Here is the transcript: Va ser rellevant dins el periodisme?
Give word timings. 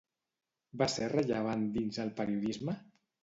Va 0.81 0.87
ser 0.93 1.09
rellevant 1.11 1.67
dins 1.77 2.01
el 2.05 2.11
periodisme? 2.21 2.79